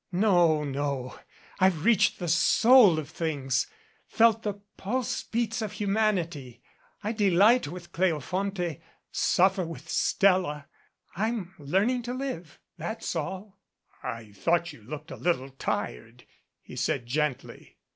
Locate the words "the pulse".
4.41-5.21